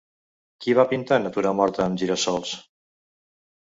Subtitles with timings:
[0.65, 2.59] Qui va pintar Natura morta amb gira-sols?